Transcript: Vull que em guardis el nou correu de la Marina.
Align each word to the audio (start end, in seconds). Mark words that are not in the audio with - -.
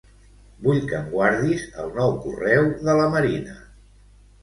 Vull 0.67 0.79
que 0.91 0.95
em 0.99 1.11
guardis 1.11 1.67
el 1.85 1.93
nou 2.01 2.19
correu 2.27 2.69
de 2.91 3.01
la 3.05 3.09
Marina. 3.15 3.59